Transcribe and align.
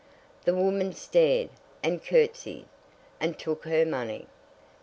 The 0.45 0.55
woman 0.55 0.93
stared, 0.93 1.49
and 1.83 2.03
curtseyed, 2.03 2.65
and 3.19 3.37
took 3.37 3.65
her 3.65 3.85
money. 3.85 4.25